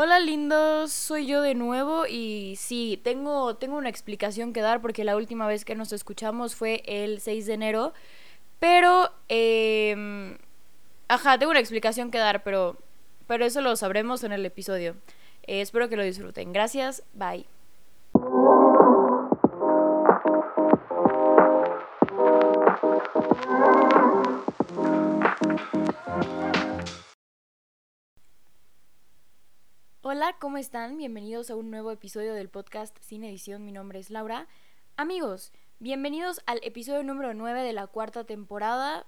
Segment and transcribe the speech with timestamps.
[0.00, 5.02] Hola lindos, soy yo de nuevo y sí, tengo, tengo una explicación que dar porque
[5.02, 7.92] la última vez que nos escuchamos fue el 6 de enero,
[8.60, 9.10] pero...
[9.28, 10.38] Eh,
[11.08, 12.76] ajá, tengo una explicación que dar, pero,
[13.26, 14.94] pero eso lo sabremos en el episodio.
[15.48, 16.52] Eh, espero que lo disfruten.
[16.52, 17.44] Gracias, bye.
[30.10, 30.96] Hola, ¿cómo están?
[30.96, 33.66] Bienvenidos a un nuevo episodio del podcast Sin Edición.
[33.66, 34.48] Mi nombre es Laura.
[34.96, 39.04] Amigos, bienvenidos al episodio número 9 de la cuarta temporada,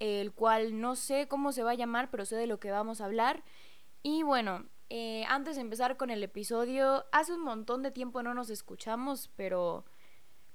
[0.00, 3.00] el cual no sé cómo se va a llamar, pero sé de lo que vamos
[3.00, 3.44] a hablar.
[4.02, 8.34] Y bueno, eh, antes de empezar con el episodio, hace un montón de tiempo no
[8.34, 9.84] nos escuchamos, pero,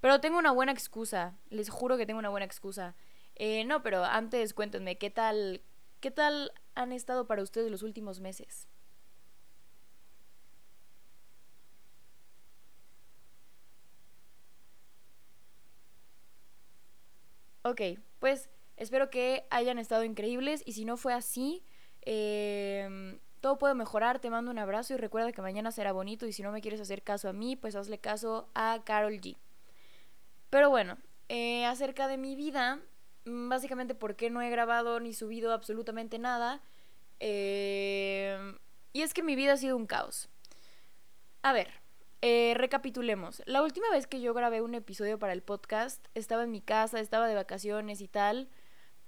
[0.02, 1.38] pero tengo una buena excusa.
[1.50, 2.98] Les juro que tengo una buena excusa.
[3.36, 5.62] Eh, no, pero antes cuéntenme, ¿qué tal,
[6.02, 8.67] ¿qué tal han estado para ustedes los últimos meses?
[17.66, 17.81] Ok,
[18.19, 21.63] pues espero que hayan estado increíbles y si no fue así,
[22.02, 24.19] em, todo puede mejorar.
[24.19, 26.80] Te mando un abrazo y recuerda que mañana será bonito y si no me quieres
[26.80, 29.36] hacer caso a mí, pues hazle caso a Carol G.
[30.52, 32.81] Pero bueno, eh, acerca de mi vida,
[33.25, 36.61] mm, básicamente porque no he grabado ni subido absolutamente nada.
[37.19, 38.59] Em,
[38.93, 40.30] y es que mi vida ha sido un caos.
[41.41, 41.69] A ver,
[42.28, 43.44] eh, recapitulemos.
[43.45, 47.00] La última vez que yo grabé un episodio para el podcast, estaba en mi casa,
[47.00, 48.50] estaba de vacaciones y tal.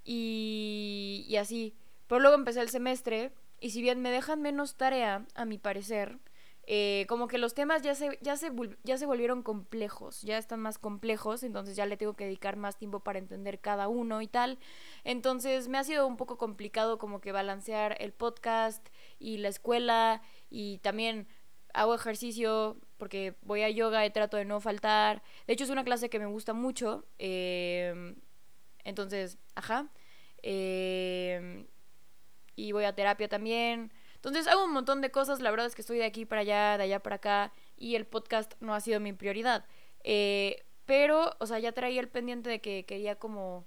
[0.04, 1.76] Y, así.
[2.06, 6.20] Pero luego empecé el semestre y si bien me dejan menos tarea, a mi parecer,
[6.68, 8.52] eh, como que los temas ya se, ya, se,
[8.84, 12.78] ya se volvieron complejos, ya están más complejos, entonces ya le tengo que dedicar más
[12.78, 14.60] tiempo para entender cada uno y tal.
[15.04, 18.88] Entonces me ha sido un poco complicado como que balancear el podcast
[19.18, 20.22] y la escuela
[20.52, 21.28] y también
[21.78, 25.22] hago ejercicio porque voy a yoga y trato de no faltar.
[25.46, 27.06] De hecho es una clase que me gusta mucho.
[27.20, 28.16] Eh,
[28.84, 29.90] entonces, ajá.
[30.42, 31.68] Eh,
[32.56, 33.92] y voy a terapia también.
[34.16, 36.78] Entonces hago un montón de cosas, la verdad es que estoy de aquí para allá,
[36.78, 39.66] de allá para acá, y el podcast no ha sido mi prioridad.
[40.04, 43.66] Eh, pero, o sea, ya traía el pendiente de que quería como,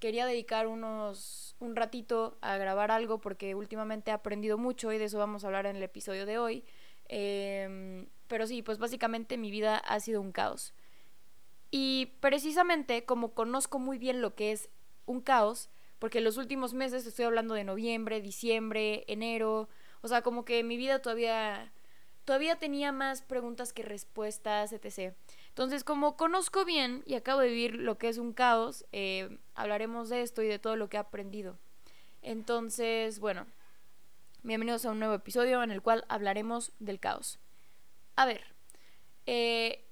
[0.00, 5.04] quería dedicar unos, un ratito a grabar algo porque últimamente he aprendido mucho y de
[5.04, 6.64] eso vamos a hablar en el episodio de hoy.
[7.08, 10.72] Em, pero sí, pues básicamente mi vida ha sido un caos.
[11.70, 14.68] Y precisamente como conozco muy bien lo que es
[15.06, 15.68] un caos,
[15.98, 19.68] porque los últimos meses estoy hablando de noviembre, diciembre, enero,
[20.02, 21.72] o sea, como que mi vida todavía
[22.26, 25.14] todavía tenía más preguntas que respuestas, etc.
[25.48, 30.08] Entonces, como conozco bien y acabo de vivir lo que es un caos, eh, hablaremos
[30.08, 31.56] de esto y de todo lo que he aprendido.
[32.22, 33.46] Entonces, bueno,
[34.46, 37.40] bienvenidos a un nuevo episodio en el cual hablaremos del caos.
[38.14, 38.44] A ver,
[39.26, 39.84] eh,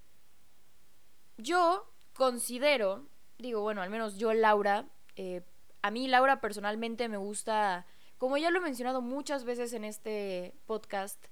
[1.36, 5.42] yo considero, digo, bueno, al menos yo, Laura, eh,
[5.82, 7.84] a mí, Laura, personalmente me gusta,
[8.16, 11.22] como ya lo he mencionado muchas veces en este podcast,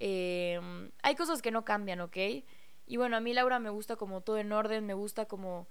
[0.00, 2.16] em, hay cosas que no cambian, ¿ok?
[2.86, 5.68] Y bueno, a mí, Laura, me gusta como todo en orden, me gusta como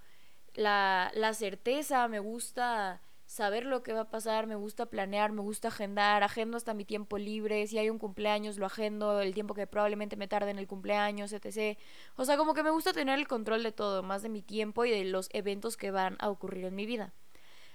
[0.53, 5.41] la, la certeza, me gusta saber lo que va a pasar, me gusta planear, me
[5.41, 9.53] gusta agendar, agendo hasta mi tiempo libre, si hay un cumpleaños lo agendo, el tiempo
[9.53, 11.79] que probablemente me tarde en el cumpleaños, etc.
[12.17, 14.83] O sea, como que me gusta tener el control de todo, más de mi tiempo
[14.83, 17.13] y de los eventos que van a ocurrir en mi vida.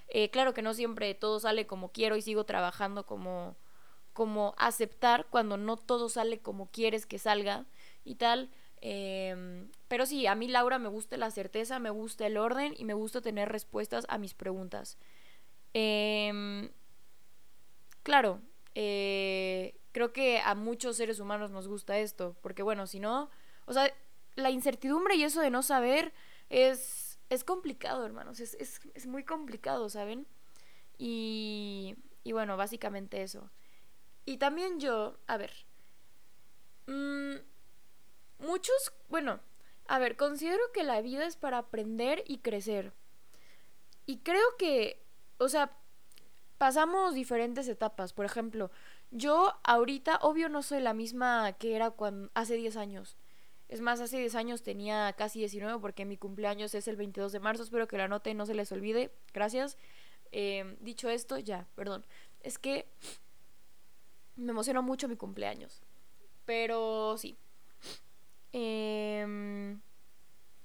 [0.09, 3.56] Eh, claro que no siempre todo sale como quiero y sigo trabajando como,
[4.12, 7.65] como aceptar cuando no todo sale como quieres que salga
[8.05, 8.50] y tal.
[8.83, 12.84] Em, pero sí, a mí Laura me gusta la certeza, me gusta el orden y
[12.84, 14.99] me gusta tener respuestas a mis preguntas.
[15.78, 16.70] Em,
[18.03, 18.41] claro,
[18.75, 23.28] eh, creo que a muchos seres humanos nos gusta esto, porque bueno, si no,
[23.66, 23.92] o sea,
[24.37, 26.14] la incertidumbre y eso de no saber
[26.48, 30.26] es es complicado, hermanos, es, es, es muy complicado, ¿saben?
[30.97, 33.50] Y, y, bueno, básicamente eso.
[34.25, 35.53] Y también yo, a ver,
[36.87, 37.34] mmm,
[38.38, 39.40] muchos, bueno,
[39.88, 42.93] a ver, considero que la vida es para aprender y crecer.
[44.06, 45.06] Y creo que,
[45.38, 45.77] o sea,
[46.59, 48.12] pasamos diferentes etapas.
[48.12, 48.71] Por ejemplo,
[49.11, 53.17] yo ahorita, obvio, no soy la misma que era cuando, hace 10 años.
[53.69, 57.41] Es más, hace 10 años tenía casi 19 porque mi cumpleaños es el 22 de
[57.41, 57.62] marzo.
[57.62, 59.12] Espero que la anoten y no se les olvide.
[59.33, 59.77] Gracias.
[60.33, 62.06] Em, dicho esto, ya, perdón.
[62.43, 62.87] Es que
[64.37, 65.82] me emociona mucho mi cumpleaños.
[66.44, 67.37] Pero sí.
[68.53, 69.81] Em,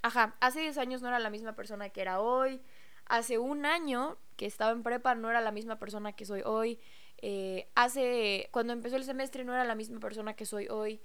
[0.04, 2.62] ajá, hace 10 años no era la misma persona que era hoy.
[3.06, 6.80] Hace un año que estaba en prepa no era la misma persona que soy hoy.
[7.22, 11.00] Eh, hace, cuando empezó el semestre no era la misma persona que soy hoy.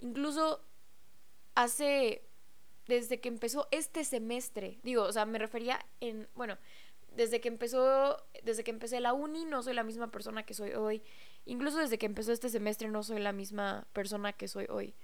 [0.00, 0.62] Incluso
[1.54, 2.28] hace,
[2.86, 6.58] desde que empezó este semestre, digo, o sea, me refería en, bueno,
[7.16, 10.72] desde que empezó, desde que empecé la uni no soy la misma persona que soy
[10.72, 11.02] hoy.
[11.46, 14.94] Incluso desde que empezó este semestre no soy la misma persona que soy hoy.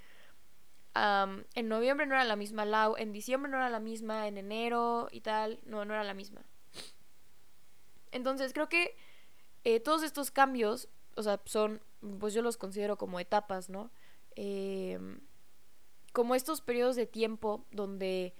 [0.95, 5.09] en noviembre no era la misma Lau, en diciembre no era la misma, en enero
[5.11, 6.45] y tal, no, no era la misma.
[8.13, 8.97] Entonces creo que
[9.65, 11.81] eh, todos estos cambios, o sea, son,
[12.21, 13.91] pues yo los considero como etapas, ¿no?
[14.37, 15.21] Em,
[16.13, 18.35] como estos periodos de tiempo donde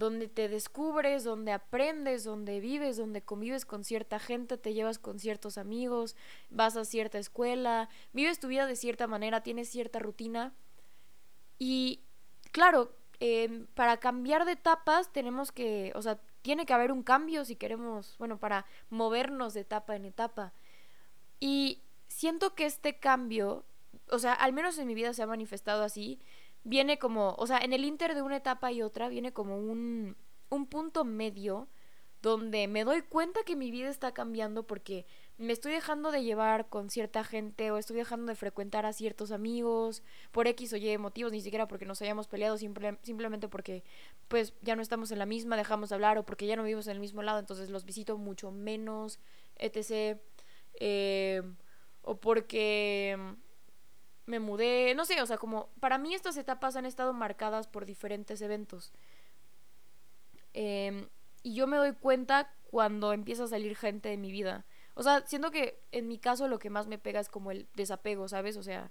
[0.00, 5.18] donde te descubres, donde aprendes, donde vives, donde convives con cierta gente, te llevas con
[5.18, 6.16] ciertos amigos,
[6.48, 10.54] vas a cierta escuela, vives tu vida de cierta manera, tienes cierta rutina.
[11.58, 12.00] Y
[12.50, 17.44] claro, em, para cambiar de etapas tenemos que, o sea, tiene que haber un cambio
[17.44, 20.52] si queremos, bueno, para movernos de etapa en etapa.
[21.38, 23.64] Y siento que este cambio,
[24.08, 26.20] o sea, al menos en mi vida se ha manifestado así,
[26.64, 30.16] viene como, o sea, en el inter de una etapa y otra viene como un,
[30.50, 31.68] un punto medio
[32.22, 35.06] donde me doy cuenta que mi vida está cambiando porque
[35.40, 39.32] me estoy dejando de llevar con cierta gente o estoy dejando de frecuentar a ciertos
[39.32, 40.02] amigos
[40.32, 43.82] por X o Y motivos, ni siquiera porque nos hayamos peleado, simplemente porque
[44.28, 46.86] pues ya no estamos en la misma, dejamos de hablar o porque ya no vivimos
[46.88, 49.18] en el mismo lado, entonces los visito mucho menos,
[49.56, 50.20] etc.
[50.74, 51.42] Eh,
[52.02, 53.16] o porque
[54.26, 57.86] me mudé, no sé, o sea, como para mí estas etapas han estado marcadas por
[57.86, 58.92] diferentes eventos.
[60.52, 61.08] Em,
[61.42, 64.66] y yo me doy cuenta cuando empieza a salir gente de mi vida.
[64.94, 67.68] O sea, siento que en mi caso lo que más me pega es como el
[67.74, 68.56] desapego, ¿sabes?
[68.56, 68.90] O sea,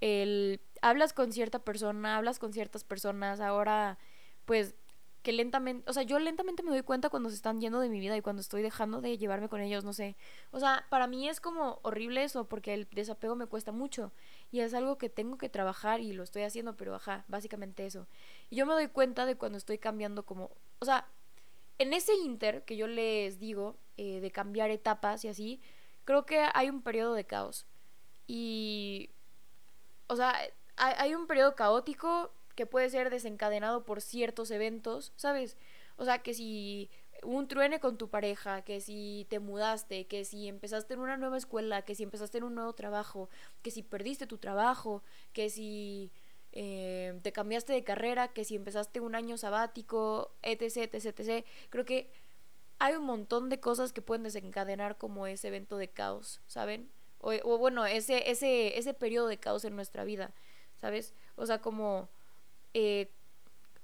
[0.00, 3.98] el hablas con cierta persona, hablas con ciertas personas, ahora
[4.44, 4.74] pues
[5.22, 8.00] que lentamente, o sea, yo lentamente me doy cuenta cuando se están yendo de mi
[8.00, 10.16] vida y cuando estoy dejando de llevarme con ellos, no sé.
[10.50, 14.12] O sea, para mí es como horrible eso porque el desapego me cuesta mucho
[14.50, 18.08] y es algo que tengo que trabajar y lo estoy haciendo, pero ajá, básicamente eso.
[18.50, 20.50] Y yo me doy cuenta de cuando estoy cambiando como,
[20.80, 21.06] o sea,
[21.78, 25.60] en ese inter que yo les digo eh, de cambiar etapas y así,
[26.04, 27.66] creo que hay un periodo de caos.
[28.26, 29.10] Y,
[30.06, 30.34] o sea,
[30.76, 35.56] hay, un periodo caótico que puede ser desencadenado por ciertos eventos, ¿sabes?
[35.96, 36.90] O sea, que si
[37.22, 41.36] un truene con tu pareja, que si te mudaste, que si empezaste en una nueva
[41.36, 43.28] escuela, que si empezaste en un nuevo trabajo,
[43.62, 45.02] que si perdiste tu trabajo,
[45.32, 46.10] que si
[46.52, 51.46] eh, te cambiaste de carrera, que si empezaste un año sabático, etc, etc, etc.
[51.70, 52.10] Creo que
[52.82, 56.90] hay un montón de cosas que pueden desencadenar como ese evento de caos, ¿saben?
[57.20, 60.34] O, bueno, ese, ese, ese periodo de caos en nuestra vida,
[60.78, 61.14] ¿sabes?
[61.36, 62.08] O sea, como
[62.74, 63.12] eh,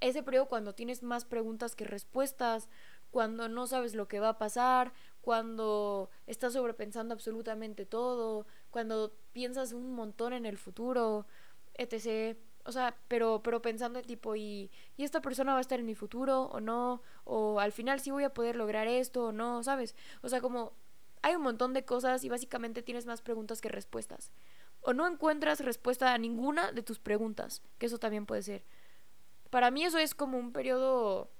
[0.01, 2.69] ese periodo cuando tienes más preguntas que respuestas,
[3.13, 9.73] cuando no sabes lo que va a pasar, cuando estás sobrepensando absolutamente todo, cuando piensas
[9.73, 11.25] un montón en el futuro,
[11.75, 12.37] etc.
[12.69, 15.87] O sea, pero, pero pensando en tipo, ¿y, ¿y esta persona va a estar en
[15.87, 17.01] mi futuro o no?
[17.25, 19.97] O al final sí voy a poder lograr esto o no, ¿sabes?
[20.21, 20.75] O sea, como
[21.23, 24.33] hay un montón de cosas y básicamente tienes más preguntas que respuestas.
[24.83, 28.63] O no encuentras respuesta a ninguna de tus preguntas, que eso también puede ser.
[29.49, 31.31] Para mí eso es como un periodo,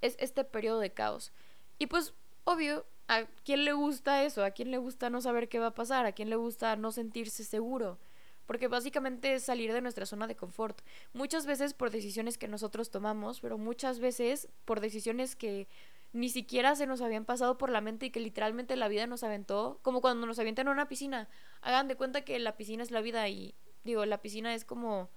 [0.00, 1.30] es este periodo de caos.
[1.78, 4.42] Y pues, obvio, ¿a quién le gusta eso?
[4.42, 6.04] ¿A quién le gusta no saber qué va a pasar?
[6.04, 8.00] ¿A quién le gusta no sentirse seguro?
[8.46, 10.80] Porque básicamente es salir de nuestra zona de confort.
[11.12, 15.68] Muchas veces por decisiones que nosotros tomamos, pero muchas veces por decisiones que
[16.12, 19.22] ni siquiera se nos habían pasado por la mente y que literalmente la vida nos
[19.22, 21.28] aventó, como cuando nos avientan en una piscina.
[21.60, 23.54] Hagan de cuenta que la piscina es la vida y
[23.84, 25.10] digo, la piscina es como,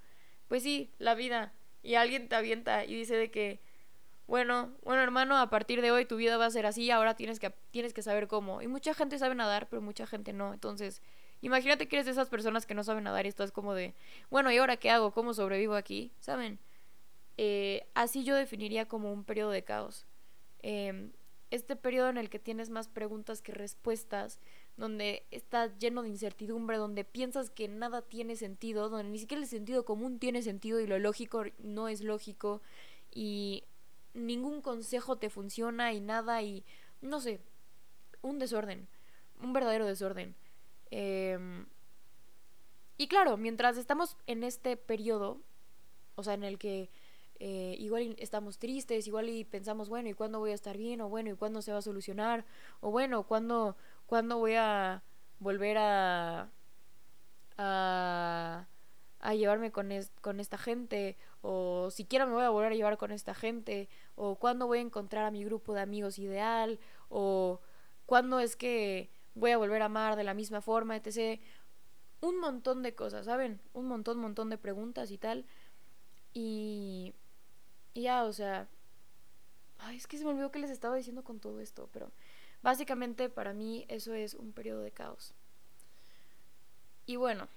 [0.48, 3.62] pues sí, la vida y alguien te avienta y dice de que,
[4.28, 7.40] bueno, bueno hermano, a partir de hoy tu vida va a ser así, ahora tienes
[7.40, 8.62] que, tienes que saber cómo.
[8.62, 10.54] Y mucha gente sabe nadar, pero mucha gente no.
[10.54, 11.02] Entonces,
[11.42, 13.94] imagínate que eres de esas personas que no saben nadar y estás como de,
[14.30, 15.12] bueno, ¿y ahora qué hago?
[15.12, 16.12] ¿Cómo sobrevivo aquí?
[16.20, 16.60] ¿Saben?
[17.38, 20.06] Eh, así yo definiría como un periodo de caos.
[20.62, 21.12] Eh,
[21.52, 24.40] este periodo en el que tienes más preguntas que respuestas,
[24.78, 29.50] donde está lleno de incertidumbre, donde piensas que nada tiene sentido, donde ni siquiera el
[29.50, 32.62] sentido común tiene sentido y lo lógico no es lógico
[33.12, 33.64] y
[34.14, 36.64] ningún consejo te funciona y nada y
[37.02, 37.40] no sé,
[38.22, 38.88] un desorden,
[39.42, 40.36] un verdadero desorden.
[40.92, 41.66] Em,
[42.98, 45.42] y claro, mientras estamos en este periodo,
[46.16, 46.90] o sea, en el que
[47.40, 51.00] eh, igual estamos tristes, igual y pensamos, bueno, ¿y cuándo voy a estar bien?
[51.02, 52.46] O bueno, ¿y cuándo se va a solucionar?
[52.82, 55.04] O bueno, ¿cuándo, ¿cuándo voy a
[55.40, 56.52] volver a,
[57.58, 58.68] a,
[59.20, 59.90] a llevarme con,
[60.22, 61.18] con esta gente?
[61.42, 63.88] O siquiera me voy a volver a llevar con esta gente?
[64.16, 66.80] O ¿cuándo voy a encontrar a mi grupo de amigos ideal?
[67.08, 67.62] O
[68.06, 71.40] ¿cuándo es que voy a volver a amar de la misma forma, etc.
[72.22, 73.60] Un montón de cosas, ¿saben?
[73.74, 75.46] Un montón, montón de preguntas y tal.
[76.34, 77.14] Y,
[77.94, 78.68] y ya, o sea...
[79.80, 82.12] Ay, es que se me olvidó que les estaba diciendo con todo esto, pero
[82.62, 85.34] básicamente para mí eso es un periodo de caos.
[87.06, 87.48] Y bueno,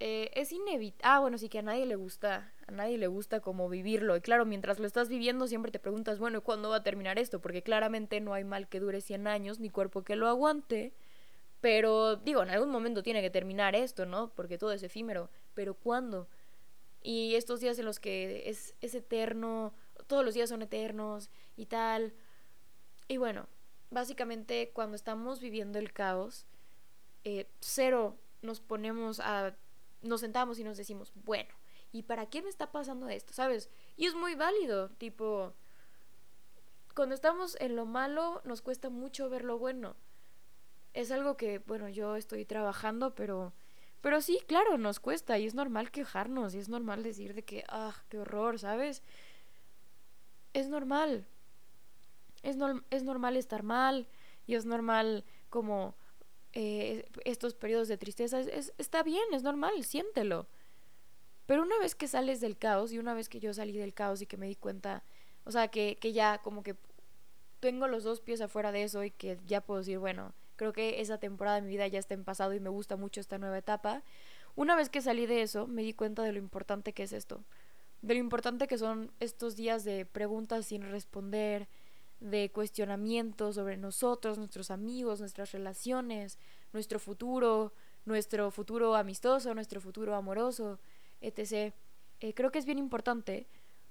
[0.00, 1.02] eh, es inevitable.
[1.04, 4.16] Ah, bueno, sí que a nadie le gusta, a nadie le gusta como vivirlo.
[4.16, 7.40] Y claro, mientras lo estás viviendo siempre te preguntas, bueno, ¿cuándo va a terminar esto?
[7.40, 10.94] Porque claramente no hay mal que dure 100 años, ni cuerpo que lo aguante.
[11.60, 14.32] Pero digo, en algún momento tiene que terminar esto, ¿no?
[14.34, 15.30] Porque todo es efímero.
[15.54, 16.28] Pero ¿cuándo?
[17.02, 19.74] Y estos días en los que es, es eterno,
[20.06, 22.14] todos los días son eternos y tal.
[23.08, 23.46] Y bueno,
[23.90, 26.46] básicamente cuando estamos viviendo el caos,
[27.24, 29.54] eh, cero nos ponemos a...
[30.02, 31.50] Nos sentamos y nos decimos, bueno,
[31.92, 33.34] ¿y para qué me está pasando esto?
[33.34, 33.68] ¿Sabes?
[33.96, 35.52] Y es muy válido, tipo...
[36.94, 39.94] Cuando estamos en lo malo nos cuesta mucho ver lo bueno
[40.94, 43.52] es algo que, bueno, yo estoy trabajando, pero,
[44.00, 47.64] pero sí, claro, nos cuesta y es normal quejarnos y es normal decir de que,
[47.68, 49.02] ah, qué horror, ¿sabes?
[50.52, 51.26] Es normal.
[52.42, 52.56] Es,
[52.90, 54.08] es normal estar mal
[54.46, 55.94] y es normal como
[56.52, 58.40] eh, estos periodos de tristeza.
[58.40, 60.48] Es, está bien, es normal, siéntelo.
[61.46, 64.22] Pero una vez que sales del caos y una vez que yo salí del caos
[64.22, 65.02] y que me di cuenta,
[65.44, 66.76] o sea, que, que ya como que
[67.60, 71.00] tengo los dos pies afuera de eso y que ya puedo decir, bueno, Creo que
[71.00, 73.56] esa temporada de mi vida ya está en pasado y me gusta mucho esta nueva
[73.56, 74.02] etapa.
[74.56, 77.42] Una vez que salí de eso, me di cuenta de lo importante que es esto.
[78.02, 81.66] De lo importante que son estos días de preguntas sin responder,
[82.20, 86.38] de cuestionamientos sobre nosotros, nuestros amigos, nuestras relaciones,
[86.74, 87.72] nuestro futuro,
[88.04, 90.78] nuestro futuro amistoso, nuestro futuro amoroso,
[91.22, 91.72] etc.
[92.20, 93.46] Eh, creo que es bien importante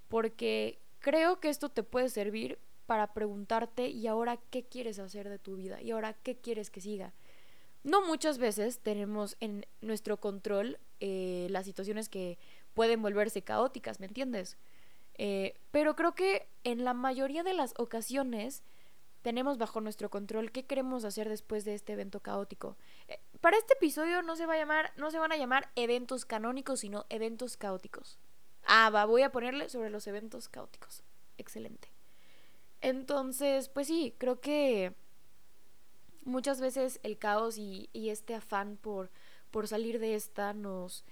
[0.07, 2.59] porque creo que esto te puede servir
[2.89, 6.81] para preguntarte y ahora qué quieres hacer de tu vida y ahora qué quieres que
[6.81, 7.13] siga.
[7.83, 12.39] No muchas veces tenemos en nuestro control eh, las situaciones que
[12.73, 14.57] pueden volverse caóticas, ¿me entiendes?
[15.19, 18.63] Eh, pero creo que en la mayoría de las ocasiones
[19.21, 22.75] tenemos bajo nuestro control qué queremos hacer después de este evento caótico.
[23.07, 26.25] Eh, para este episodio no se va a llamar, no se van a llamar eventos
[26.25, 28.17] canónicos, sino eventos caóticos.
[28.63, 31.03] Ah, va, voy a ponerle sobre los eventos caóticos.
[31.37, 31.98] Excelente.
[32.81, 34.93] Entonces, pues sí, creo que
[36.23, 39.11] muchas veces el caos y, este afán por,
[39.51, 41.03] por salir de esta nos,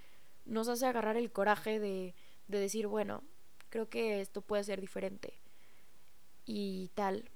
[0.46, 2.16] nos hace agarrar el coraje de,
[2.48, 3.24] de decir, bueno,
[3.70, 5.34] creo que esto puede ser diferente
[6.46, 7.30] y tal.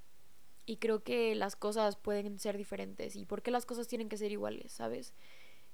[0.65, 3.15] Y creo que las cosas pueden ser diferentes.
[3.15, 4.71] ¿Y por qué las cosas tienen que ser iguales?
[4.71, 5.13] ¿Sabes?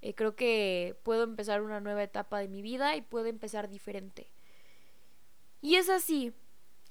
[0.01, 4.31] Eh, creo que puedo empezar una nueva etapa de mi vida y puedo empezar diferente.
[5.61, 6.33] Y es así,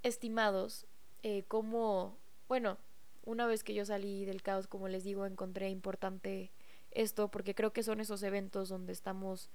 [0.02, 0.86] estimados,
[1.28, 2.16] eh, como,
[2.46, 2.78] bueno,
[3.24, 6.52] una vez que yo salí del caos, como les digo, encontré importante
[6.92, 9.50] esto, porque creo que son esos eventos donde estamos,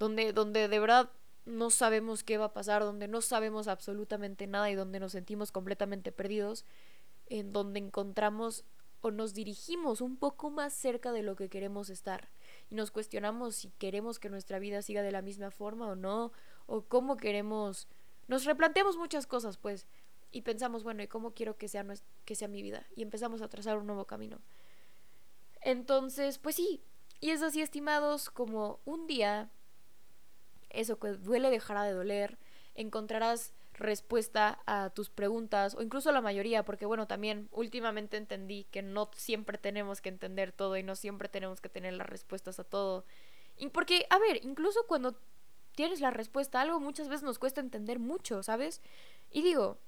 [0.00, 1.08] donde, donde de verdad
[1.44, 5.52] no sabemos qué va a pasar, donde no sabemos absolutamente nada y donde nos sentimos
[5.52, 6.64] completamente perdidos,
[7.28, 8.64] en donde encontramos
[9.00, 12.28] o nos dirigimos un poco más cerca de lo que queremos estar
[12.70, 16.32] y nos cuestionamos si queremos que nuestra vida siga de la misma forma o no,
[16.66, 17.86] o cómo queremos,
[18.26, 19.86] nos replanteamos muchas cosas, pues,
[20.30, 21.84] y pensamos, bueno, ¿y cómo quiero que sea,
[22.24, 22.86] que sea mi vida?
[22.96, 24.40] Y empezamos a trazar un nuevo camino.
[25.60, 26.82] Entonces, pues sí,
[27.20, 29.50] y es así, estimados, como un día,
[30.70, 32.38] eso que duele dejará de doler,
[32.74, 38.82] encontrarás respuesta a tus preguntas, o incluso la mayoría, porque bueno, también últimamente entendí que
[38.82, 42.64] no siempre tenemos que entender todo y no siempre tenemos que tener las respuestas a
[42.64, 43.04] todo.
[43.56, 45.16] Y porque, a ver, incluso cuando
[45.74, 48.82] tienes la respuesta a algo, muchas veces nos cuesta entender mucho, ¿sabes?
[49.30, 49.78] Y digo,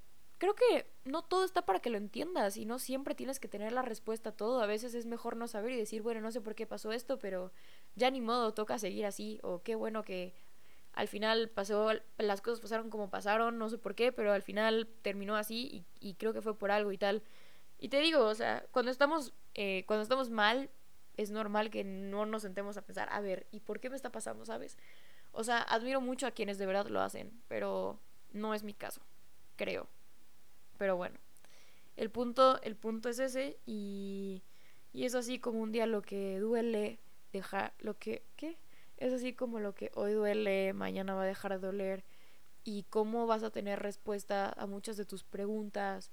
[0.41, 3.73] creo que no todo está para que lo entiendas y no siempre tienes que tener
[3.73, 4.63] la respuesta a todo.
[4.63, 7.19] A veces es mejor no saber y decir, bueno, no sé por qué pasó esto,
[7.19, 7.53] pero
[7.95, 9.39] ya ni modo, toca seguir así.
[9.43, 10.33] O qué bueno que
[10.95, 14.89] al final pasó, las cosas pasaron como pasaron, no sé por qué, pero al final
[15.03, 17.23] terminó así y, creo que fue por algo y tal.
[17.79, 20.71] Y te digo, o sea, cuando estamos, eh, cuando estamos mal,
[21.19, 24.11] es normal que no nos sentemos a pensar, a ver, ¿y por qué me está
[24.11, 24.79] pasando, sabes?
[25.33, 28.01] O sea, admiro mucho a quienes de verdad lo hacen, pero
[28.33, 29.03] no es mi caso,
[29.57, 29.87] creo.
[30.81, 31.19] Pero bueno,
[31.99, 34.43] el punto, el punto es ese y,
[34.95, 37.01] y es así como un día lo que duele,
[37.35, 38.57] dejar, lo que, ¿qué?
[38.97, 42.03] Es así como lo que hoy duele, mañana va a dejar de doler
[42.65, 46.11] y cómo vas a tener respuesta a muchas de tus preguntas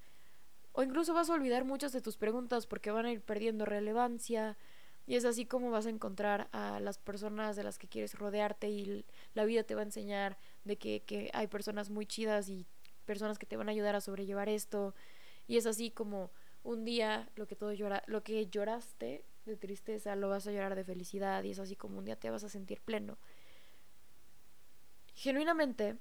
[0.74, 4.58] o incluso vas a olvidar muchas de tus preguntas porque van a ir perdiendo relevancia
[5.06, 8.70] y es así como vas a encontrar a las personas de las que quieres rodearte
[8.70, 12.68] y la vida te va a enseñar de que, que hay personas muy chidas y
[13.08, 14.94] personas que te van a ayudar a sobrellevar esto.
[15.48, 16.30] Y es así como
[16.64, 20.76] un día lo que todo llora, lo que lloraste de tristeza, lo vas a llorar
[20.76, 23.18] de felicidad y es así como un día te vas a sentir pleno.
[25.16, 25.98] Genuinamente,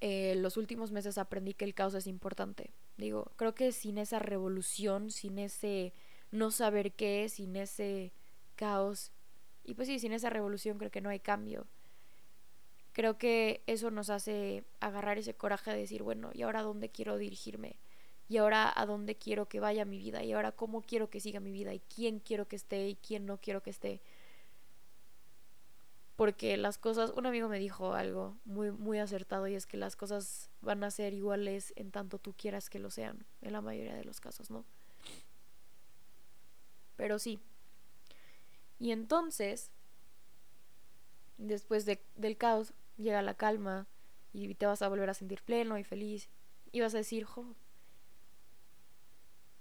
[0.00, 2.74] eh, los últimos meses aprendí que el caos es importante.
[2.96, 5.94] Digo, creo que sin esa revolución, sin ese
[6.30, 8.12] no saber qué, sin ese
[8.56, 9.12] caos,
[9.64, 11.66] y pues sí, sin esa revolución creo que no hay cambio.
[12.92, 17.16] Creo que eso nos hace agarrar ese coraje de decir, bueno, ¿y ahora dónde quiero
[17.16, 17.76] dirigirme?
[18.28, 20.22] ¿Y ahora a dónde quiero que vaya mi vida?
[20.22, 21.74] ¿Y ahora cómo quiero que siga mi vida?
[21.74, 22.88] ¿Y quién quiero que esté?
[22.88, 24.00] ¿Y quién no quiero que esté?
[26.20, 29.96] porque las cosas, un amigo me dijo algo muy, muy acertado y es que las
[29.96, 33.94] cosas van a ser iguales en tanto tú quieras que lo sean, en la mayoría
[33.94, 34.66] de los casos, ¿no?
[36.96, 37.40] Pero sí.
[38.78, 39.70] Y entonces,
[41.40, 43.86] después del caos, llega la calma
[44.32, 46.28] y te vas a volver a sentir pleno y feliz
[46.72, 47.56] y vas a decir, jo,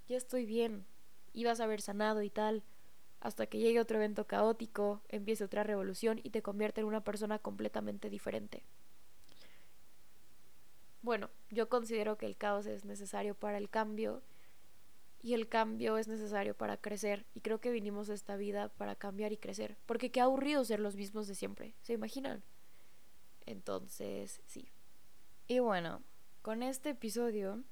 [0.08, 0.86] ya estoy bien,
[1.34, 2.64] y vas a haber sanado y tal
[3.22, 7.40] hasta que llegue otro evento caótico, empiece otra revolución y te convierte en una persona
[7.40, 8.64] completamente diferente.
[11.02, 14.22] Bueno, yo considero que el caos es necesario para el cambio
[15.22, 18.96] y el cambio es necesario para crecer y creo que vinimos a esta vida para
[18.96, 22.44] cambiar y crecer, porque qué aburrido ser los mismos de siempre, ¿se imaginan?
[23.46, 24.70] Entonces, sí.
[25.48, 26.02] Y bueno,
[26.42, 27.64] con este episodio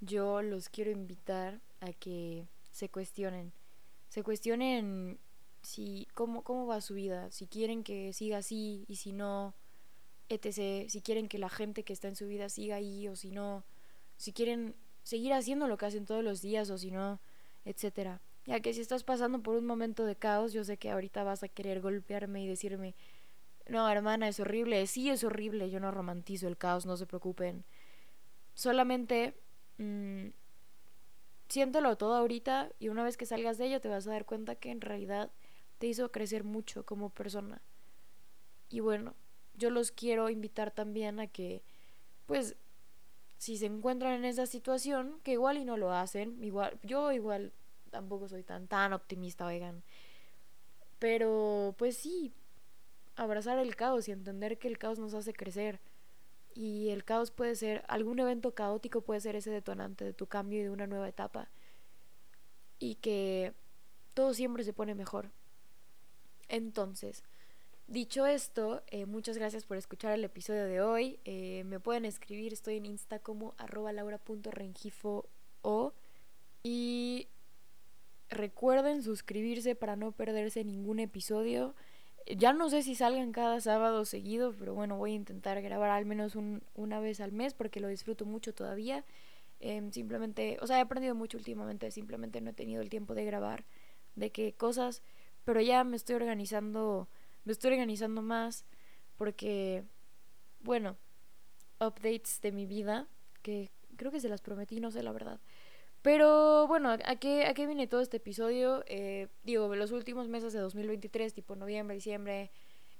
[0.00, 3.52] yo los quiero invitar a que se cuestionen
[4.10, 5.18] se cuestionen
[5.62, 9.54] si cómo, cómo va su vida, si quieren que siga así y si no,
[10.28, 13.30] etc., si quieren que la gente que está en su vida siga ahí o si
[13.30, 13.64] no,
[14.16, 17.20] si quieren seguir haciendo lo que hacen todos los días o si no,
[17.64, 18.20] etcétera.
[18.46, 21.42] Ya que si estás pasando por un momento de caos, yo sé que ahorita vas
[21.42, 22.94] a querer golpearme y decirme,
[23.68, 24.86] no, hermana, es horrible.
[24.86, 25.70] Sí, es horrible.
[25.70, 27.64] Yo no romantizo el caos, no se preocupen.
[28.54, 29.34] Solamente
[29.78, 30.28] mmm,
[31.98, 34.70] todo ahorita y una vez que salgas de ello te vas a dar cuenta que
[34.70, 35.30] en realidad
[35.78, 37.60] te hizo crecer mucho como persona.
[38.68, 39.14] Y bueno,
[39.54, 41.62] yo los quiero invitar también a que,
[42.26, 42.56] pues,
[43.40, 47.54] si se encuentran en esa situación, que igual y no lo hacen, igual, yo igual
[47.88, 49.82] tampoco soy tan, tan optimista, oigan.
[50.98, 52.34] Pero, pues sí,
[53.16, 55.80] abrazar el caos y entender que el caos nos hace crecer
[56.54, 60.60] y el caos puede ser, algún evento caótico puede ser ese detonante de tu cambio
[60.60, 61.48] y de una nueva etapa.
[62.78, 63.54] Y que
[64.12, 65.30] todo siempre se pone mejor.
[66.50, 67.24] Entonces,
[67.90, 71.18] dicho esto, eh, muchas gracias por escuchar el episodio de hoy.
[71.24, 75.26] Eh, me pueden escribir, estoy en Insta como arroba laura.rengifo
[75.62, 75.92] o
[76.62, 77.26] y
[78.30, 81.74] recuerden suscribirse para no perderse ningún episodio.
[82.36, 86.06] Ya no sé si salgan cada sábado seguido, pero bueno, voy a intentar grabar al
[86.06, 86.36] menos
[86.74, 89.04] una vez al mes porque lo disfruto mucho todavía.
[89.58, 93.24] Em, simplemente, o sea, he aprendido mucho últimamente, simplemente no he tenido el tiempo de
[93.24, 93.64] grabar
[94.14, 95.02] de qué cosas,
[95.44, 97.08] pero ya me estoy organizando,
[97.44, 98.64] me estoy organizando más
[99.16, 99.84] porque,
[100.60, 100.96] bueno,
[101.80, 103.08] updates de mi vida,
[103.42, 105.40] que creo que se las prometí, no sé la verdad.
[106.02, 108.82] Pero bueno, ¿a qué, a qué viene todo este episodio?
[108.86, 112.50] Eh, digo, los últimos meses de 2023, tipo noviembre, diciembre,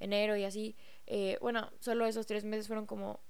[0.00, 0.76] enero y así.
[1.06, 3.20] Eh, bueno, solo esos tres meses fueron como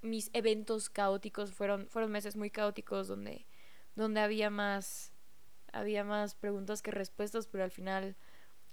[0.00, 3.46] mis eventos caóticos, fueron, fueron meses muy caóticos donde,
[3.94, 5.12] donde había más,
[5.72, 8.16] había más preguntas que respuestas, pero al final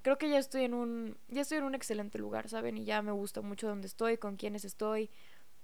[0.02, 2.78] creo que ya estoy en un, ya estoy en un excelente lugar, ¿saben?
[2.78, 5.10] Y ya me gusta mucho donde estoy, con quiénes estoy,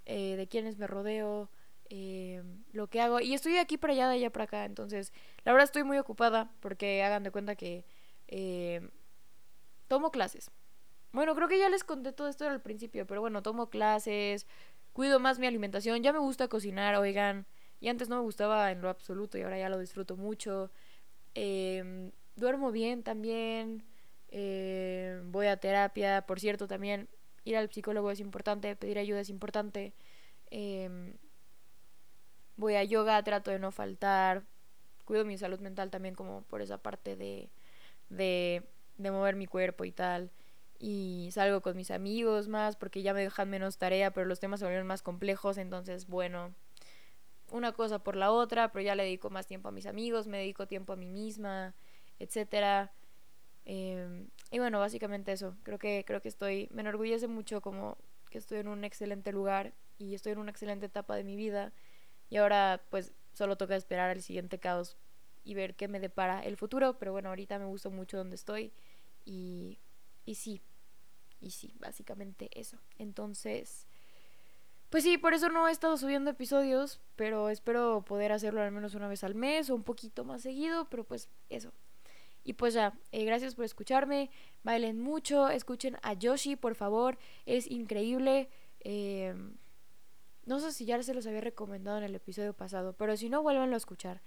[0.06, 1.50] eh, de quiénes me rodeo.
[1.88, 3.20] Eh, lo que hago.
[3.20, 4.64] Y estoy de aquí para allá, de allá para acá.
[4.64, 5.12] Entonces,
[5.44, 7.84] la verdad estoy muy ocupada porque hagan de cuenta que
[8.28, 8.88] eh,
[9.88, 10.50] tomo clases.
[11.12, 14.46] Bueno, creo que ya les conté todo esto al principio, pero bueno, tomo clases,
[14.92, 17.46] cuido más mi alimentación, ya me gusta cocinar, oigan.
[17.80, 20.70] Y antes no me gustaba en lo absoluto y ahora ya lo disfruto mucho.
[21.34, 23.84] Em, duermo bien también.
[24.38, 26.26] Em, voy a terapia.
[26.26, 27.08] Por cierto, también
[27.44, 29.94] ir al psicólogo es importante, pedir ayuda es importante.
[30.50, 31.14] Eh,
[32.56, 34.44] voy a yoga, trato de no faltar,
[35.06, 37.48] cuido mi salud mental también como por esa parte de,
[38.10, 38.62] de,
[38.98, 40.30] de mover mi cuerpo y tal.
[40.78, 44.60] Y salgo con mis amigos más porque ya me dejan menos tarea, pero los temas
[44.60, 46.54] se volvieron más complejos, entonces bueno,
[47.50, 50.36] una cosa por la otra, pero ya le dedico más tiempo a mis amigos, me
[50.38, 51.74] dedico tiempo a mí misma,
[52.18, 52.92] etcétera.
[53.66, 55.56] Em, y bueno, básicamente eso.
[55.64, 57.98] Creo que, creo que estoy, me enorgullece mucho como
[58.30, 61.72] que estoy en un excelente lugar y estoy en una excelente etapa de mi vida
[62.30, 64.96] y ahora pues solo toca esperar al siguiente caos
[65.44, 66.98] y ver qué me depara el futuro.
[66.98, 68.72] Pero bueno, ahorita me gusta mucho donde estoy.
[69.24, 69.78] Y,
[70.24, 70.62] y sí,
[71.40, 72.78] y sí, básicamente eso.
[72.98, 73.86] Entonces,
[74.90, 78.94] pues sí, por eso no he estado subiendo episodios, pero espero poder hacerlo al menos
[78.94, 81.72] una vez al mes o un poquito más seguido, pero pues eso.
[82.46, 84.30] Y pues ya, eh, gracias por escucharme,
[84.62, 88.48] bailen mucho, escuchen a Yoshi, por favor, es increíble.
[88.78, 89.56] Em,
[90.44, 93.42] no sé si ya se los había recomendado en el episodio pasado, pero si no,
[93.42, 94.22] vuélvanlo a escuchar.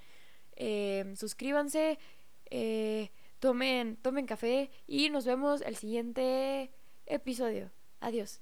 [0.58, 1.98] Em, suscríbanse,
[2.50, 6.72] eh, tomen, tomen café y nos vemos el siguiente
[7.06, 7.72] episodio.
[8.02, 8.42] Adiós.